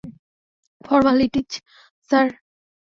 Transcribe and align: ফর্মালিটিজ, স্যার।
ফর্মালিটিজ, 0.85 1.49
স্যার। 2.09 2.27